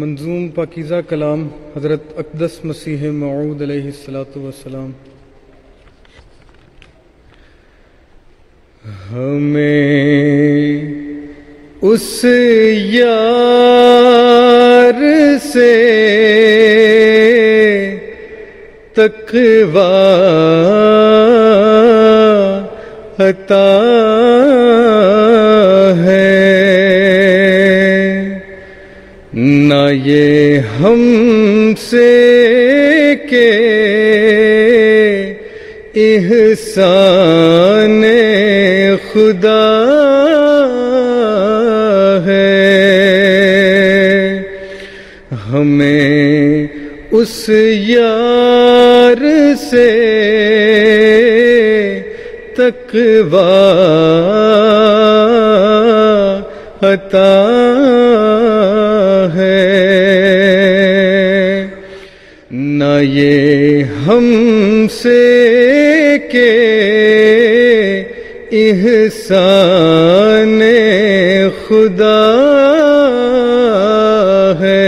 [0.00, 1.42] منظوم پاکیزہ کلام
[1.76, 4.90] حضرت اقدس مسیح معود علیہ السلاۃ والسلام۔
[9.12, 9.80] ہمیں
[11.90, 12.24] اس
[12.92, 13.72] یار
[15.42, 15.72] سے
[18.92, 19.90] تقوا
[23.18, 23.64] عطا
[30.06, 33.48] یہ ہم سے کہ
[35.94, 38.02] احسان
[39.12, 39.68] خدا
[42.26, 42.44] ہے۔
[45.52, 46.66] ہمیں
[47.10, 47.50] اس
[47.88, 49.24] یار
[49.70, 49.90] سے
[52.56, 53.52] تقوا
[56.82, 57.34] عطا
[64.06, 66.50] ہم سے کہ
[68.52, 70.60] احسان
[71.68, 72.22] خدا
[74.60, 74.82] ہے۔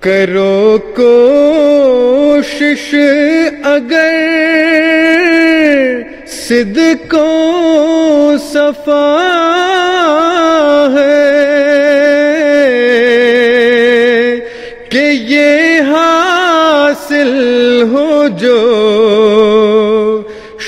[0.00, 2.94] کرو کوشش
[3.64, 4.18] اگر
[6.26, 7.26] صد کو
[8.52, 9.06] صفا
[10.96, 11.51] ہے۔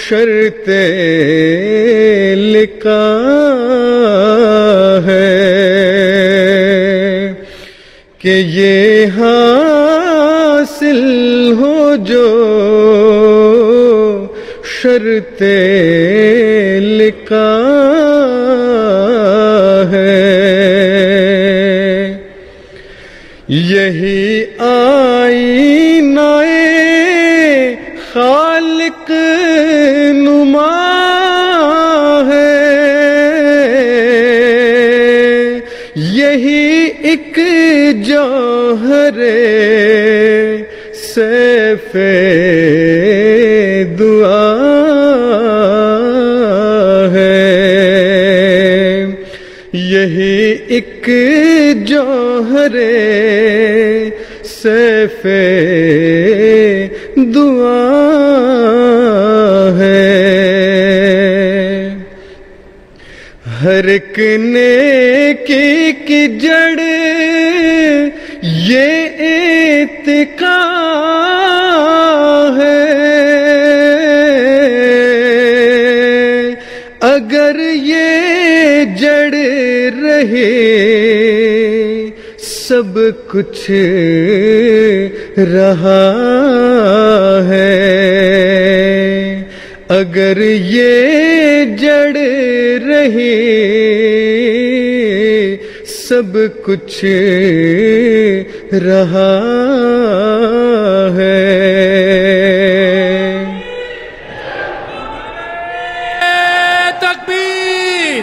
[0.09, 0.69] شرط
[2.37, 3.05] لکھا
[5.07, 5.31] ہے
[8.19, 11.01] کہ یہ حاصل
[11.61, 12.27] ہو جو
[14.83, 15.43] شرط
[16.81, 17.51] لکھا
[19.93, 20.13] ہے۔
[23.49, 25.84] یہی آئی
[37.14, 37.39] ایک
[38.07, 39.19] جوہر
[40.95, 41.95] سیف
[43.98, 44.51] دعا
[47.13, 47.36] ہے۔
[49.73, 51.08] یہی ایک
[51.86, 52.77] جوہر
[54.45, 55.27] سیف
[57.35, 57.81] دعا
[63.64, 66.80] ہر ایک نیکی کی جڑ،
[68.42, 70.61] یہ اتقا
[72.58, 72.91] ہے۔
[77.01, 79.35] اگر یہ جڑ
[80.02, 80.52] رہے،
[82.39, 82.98] سب
[83.29, 83.70] کچھ
[85.39, 86.11] رہا
[87.48, 87.85] ہے۔
[89.89, 92.17] اگر یہ جڑ
[92.86, 93.46] رہے
[96.08, 97.05] سب کچھ
[98.72, 99.40] رہا
[101.17, 101.74] ہے۔
[107.01, 108.22] تکبیر۔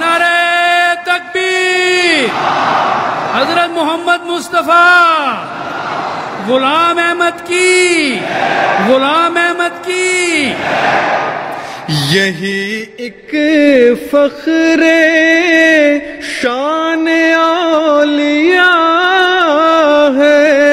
[0.00, 2.24] نعرہ تکبیر۔
[3.34, 5.55] حضرت محمد مصطفیٰ۔
[6.48, 8.18] غلام احمد کی۔
[8.88, 10.52] غلام احمد کی۔
[12.10, 13.34] یہی ایک
[14.10, 14.82] فخر
[16.22, 17.08] شان
[17.38, 18.66] اولیاء
[20.20, 20.66] ہے۔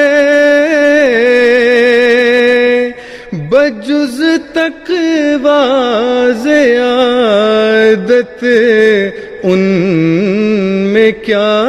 [3.32, 4.92] بجز تک
[5.42, 6.46] واز
[6.78, 8.44] عادت
[9.42, 9.60] ان
[10.92, 11.64] میں کیا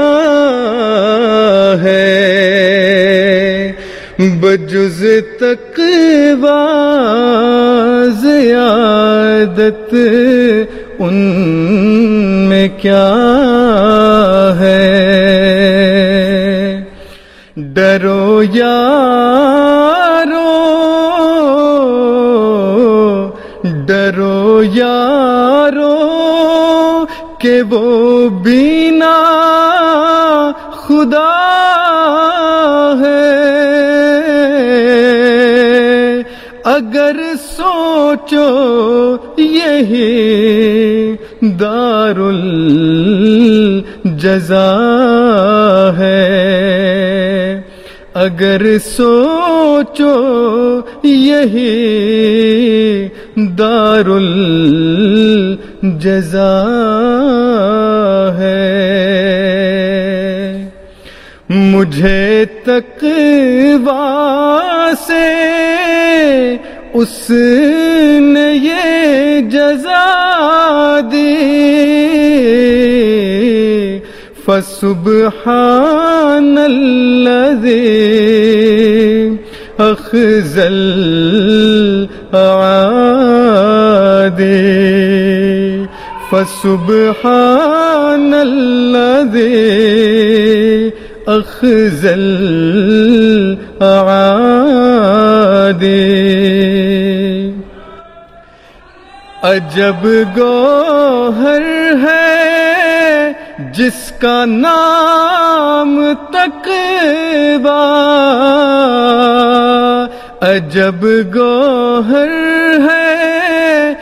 [1.83, 2.34] ہے؟
[4.19, 5.03] بجز
[5.39, 5.79] تک
[8.55, 9.95] عادت
[10.99, 11.15] ان
[12.49, 13.07] میں کیا
[14.59, 14.79] ہے؟
[17.75, 18.83] ڈرو یارو
[23.87, 25.93] ڈرو یارو
[27.39, 29.15] کہ وہ بینا
[30.71, 31.34] خدا
[36.75, 37.17] اگر
[37.57, 38.47] سوچو
[39.37, 44.71] یہی دار الجزا
[45.97, 47.61] ہے۔
[48.13, 50.15] اگر سوچو
[51.03, 56.53] یہی دار الجزا
[58.37, 58.61] ہے۔
[61.49, 63.05] مجھے تک
[65.07, 65.54] سے
[66.95, 68.95] حسن یہ
[74.47, 77.75] فسبحان الذي
[79.79, 82.05] اخذ العادي
[86.31, 89.71] فسبحان الذي
[91.27, 92.05] اخذ
[93.81, 94.85] العادي
[99.55, 100.05] عجب
[100.37, 101.63] گوہر
[102.01, 103.31] ہے
[103.73, 105.93] جس کا نام
[106.31, 107.83] تقوا
[110.41, 111.05] عجب
[111.35, 112.33] گوہر
[112.87, 113.93] ہے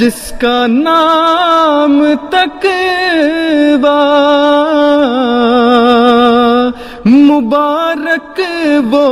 [0.00, 3.98] جس کا نام تقوا
[7.06, 8.40] مبارک
[8.90, 9.06] وہ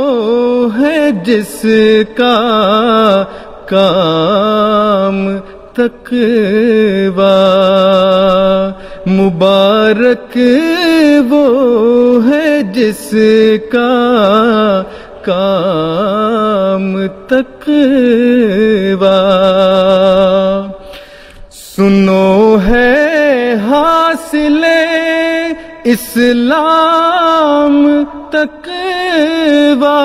[0.77, 1.65] ہے جس
[2.17, 2.35] کا
[3.65, 5.17] کام
[5.81, 7.29] تقوا
[9.07, 10.37] مبارک
[11.29, 11.45] وہ
[12.27, 13.09] ہے جس
[13.71, 13.87] کا
[15.21, 16.85] کام
[17.27, 19.17] تقوا
[21.75, 24.63] سنو ہے حاصل
[25.85, 27.77] اسلام
[28.31, 29.97] تقوا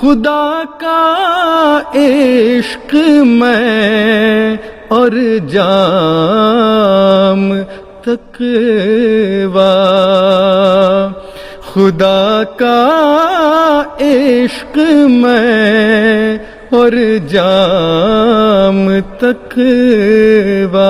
[0.00, 2.94] خدا کا عشق
[3.24, 4.56] میں
[4.88, 5.12] اور
[5.48, 7.42] جام
[8.04, 9.66] تقوا
[11.72, 16.38] خدا کا عشق میں
[16.72, 16.92] اور
[17.28, 18.88] جام
[19.18, 20.88] تقوا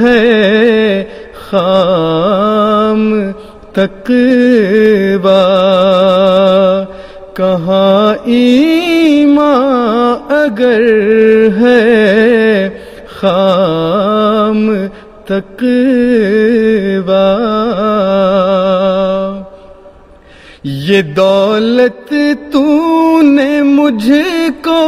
[0.00, 1.04] ہے
[1.48, 3.02] خام
[3.72, 5.40] تقوا
[7.34, 10.86] کہاں ایمان اگر
[11.58, 12.68] ہے
[13.16, 14.68] خام
[15.30, 17.18] تقوا
[20.64, 22.12] یہ دولت
[22.52, 24.10] تو نے مجھ
[24.62, 24.80] کو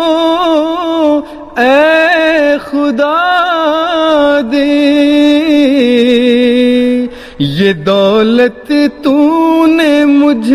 [1.59, 3.12] اے خدا
[4.53, 4.67] دی
[7.39, 8.73] یہ دولت
[9.03, 10.53] تو نے مجھ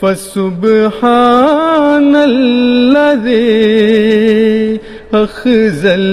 [0.00, 1.32] فسبحان
[2.16, 3.40] الذي
[5.14, 6.04] أخزل